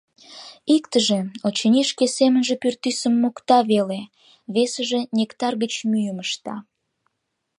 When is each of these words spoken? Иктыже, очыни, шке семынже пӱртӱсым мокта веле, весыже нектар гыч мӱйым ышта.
Иктыже, 0.75 1.19
очыни, 1.47 1.81
шке 1.89 2.05
семынже 2.17 2.55
пӱртӱсым 2.61 3.13
мокта 3.21 3.59
веле, 3.71 4.01
весыже 4.53 4.99
нектар 5.17 5.53
гыч 5.63 5.73
мӱйым 5.89 6.17
ышта. 6.25 6.55